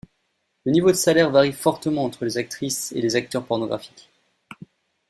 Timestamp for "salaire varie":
0.95-1.51